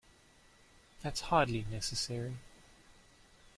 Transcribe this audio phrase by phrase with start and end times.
[1.03, 2.33] That's hardly necessary.